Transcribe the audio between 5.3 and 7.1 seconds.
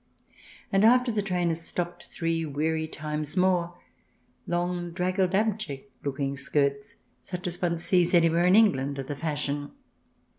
abject looking skirts,